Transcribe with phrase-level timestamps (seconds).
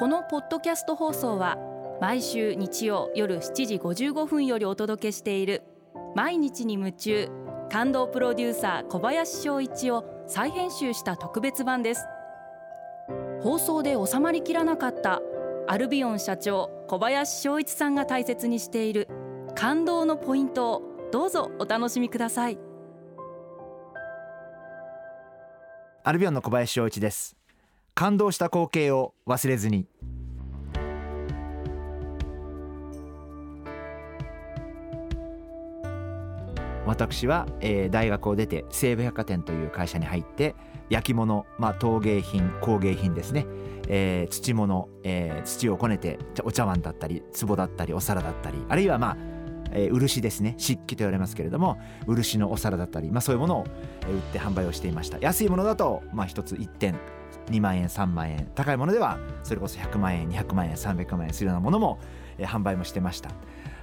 [0.00, 1.58] このポッドキャスト放送は
[2.00, 5.62] 毎週日曜夜7時55分よりお届けしている
[6.16, 7.28] 毎日に夢中
[7.70, 12.06] 感動プロデューサー小林翔一を再編集した特別版です。
[13.42, 15.20] 放送で収まりきらなかった
[15.68, 19.06] アルビオン社長小林翔一さんが大切にしている
[19.54, 22.58] 感動のポイントをどうぞお楽しみください。
[26.04, 27.36] アルビオンの小林翔一です。
[27.94, 29.89] 感動した光景を忘れずに。
[36.90, 40.56] 私は、えー、大学を出て西武百貨店という会社に入って
[40.88, 43.46] 焼き物、まあ、陶芸品工芸品ですね、
[43.86, 49.16] えー、土物、えー、土をこねてお茶碗だったり壺だったりお皿だったりあるいはまあ
[49.72, 50.56] えー、漆ですね。
[50.58, 55.18] 漆器と言われますけれども漆のお皿だったり、まあ、そういうものを売って販売をしていました。
[55.20, 56.96] 安いものだと、まあ、1つ1点
[57.50, 58.50] 2万円3万円。
[58.56, 62.00] 高いものではそれこそ100万円200万円300万円するようなものも、
[62.36, 63.30] えー、販売もしてました。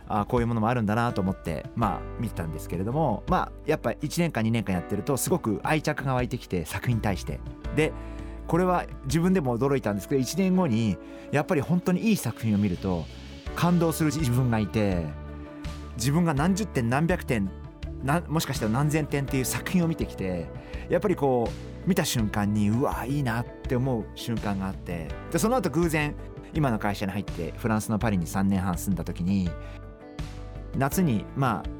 [0.07, 7.39] あこういうものもあるんだなと思ってまあ見てたんですけれどもまあやっぱ1年間2年間やってるとすごく愛着が湧いてきて作品に対して。
[7.75, 7.93] で
[8.47, 10.97] これは自分でも驚いたんですけど1年後に
[11.31, 13.05] やっぱり本当にいい作品を見ると
[13.55, 15.05] 感動する自分がいて
[15.97, 17.51] 自分が何十点何百点
[18.29, 20.47] もしかしたら何千点っていう作品を見てきて
[20.89, 21.49] やっぱりこ
[21.85, 26.15] う見た瞬間にうわいいなって思う瞬間があってでその後偶然
[26.53, 29.49] 今の会社に入ってフランスのパリに3年半住んだ時に
[30.77, 31.77] 夏にまあ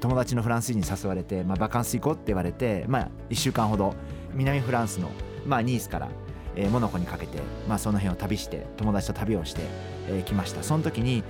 [0.00, 3.94] 友達のフランス人に誘われて、まあ、バカンス行こうって言われて、まあ、1週間ほど
[4.34, 5.10] 南フランスの、
[5.46, 6.08] まあ、ニースから、
[6.56, 9.64] えー、モナコにかけて、まあ、その辺を旅して友達と旅をしてき、
[10.08, 10.64] えー、ました。
[10.64, 11.22] その時に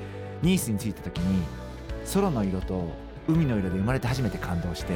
[0.42, 1.44] ニースに着いた時に
[2.14, 2.88] 空の色と
[3.28, 4.94] 海の色で生まれて初めて感動して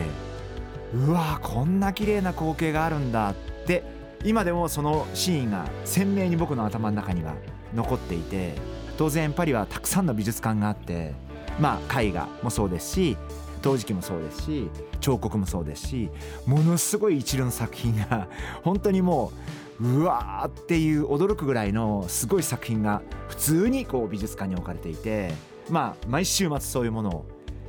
[0.95, 3.35] うわこんな綺麗な光景があるんだっ
[3.67, 3.85] て
[4.25, 7.35] 今でもそのシーンが鮮明に僕の頭の中には
[7.75, 8.55] 残っていて
[8.97, 11.13] 当然パリはたくさんの美術館があって
[11.61, 13.17] まあ絵画もそうですし
[13.63, 14.69] 陶磁器もそうですし
[15.01, 16.11] 彫刻もそうですし
[16.47, 18.29] ものすごい一流の作品が
[18.63, 19.33] 本当にも
[19.81, 25.33] ううわーっていう驚くぐらいのすごい作品が普通にこう美術館に置かれていて
[25.71, 27.25] まあ毎週末そういうものを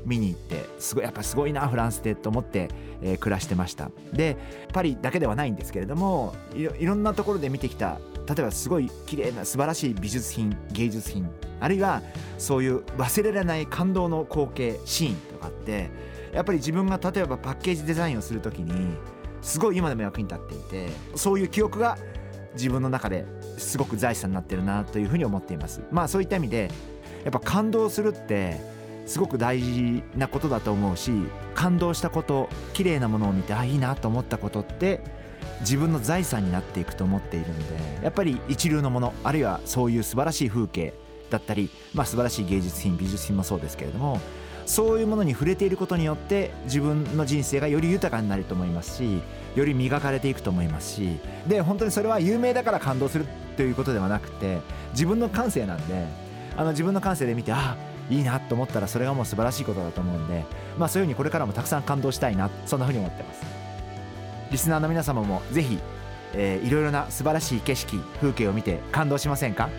[0.05, 2.69] 見に行ってすごいやっぱすごいなフランスでと思って、
[3.01, 3.91] えー、暮らしてました。
[4.13, 4.37] で
[4.73, 11.29] パリだけではないんですけれどもいろんなところで見てきた例えばすごい綺麗な素晴らしい美術品芸術品
[11.59, 12.01] あるいは
[12.37, 15.89] そういう忘れられない感動の光景シーンとかって
[16.33, 18.97] やっぱり自分が例えばパッケージデザインをする時に
[19.41, 21.97] すごい今でも役に立っていてそういう記憶が
[22.55, 23.25] 自分の中で
[23.57, 25.81] すごく財産になってるなというふうに思っています。
[25.91, 26.71] まあそういった意味で
[27.23, 28.59] やっぱ感動するって
[29.05, 31.11] すごく大事なことだと思うし
[31.53, 35.01] 感動したこと綺麗なものを見てあいいなと思ったことって
[35.61, 40.93] 自分の財産になっていくと思っているんでやっぱり一流のものあるいはそういう素晴らしい風景
[41.29, 44.19] だったり、まあ、素晴らしい芸術品美術品もそうですけれども
[44.65, 49.21] そういうものに触れていることによって自分の人生がより豊かになると思いますし
[49.55, 51.17] より磨かれていくと思いますし
[51.47, 53.25] で本当にそれは有名だから感動する
[53.57, 54.59] ということではなくて
[54.91, 56.07] 自分の感性なんで
[56.57, 57.77] あの自分の感性で見てあ
[58.09, 60.45] いいなと思ったらそれがもう素晴らしいことだと思うんで、
[60.77, 63.41] まあ、そういうふうにこれからもたくさん感動したいなそんなふうに思ってます。
[64.51, 65.79] リスナーの皆様もぜひ、
[66.33, 69.69] えー、いろいろな素晴らしい景色風景を見て感動しませんか？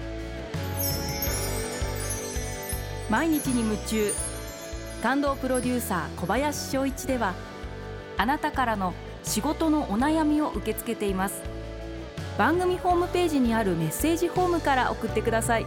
[3.09, 4.13] 毎日に夢中。
[5.03, 7.35] 感動プロデューサー小林翔一では
[8.17, 11.43] あなたからの仕事のお悩みを受け付けています。
[12.39, 15.67] 番組ホームページにあるメッセージフォームから送ってください。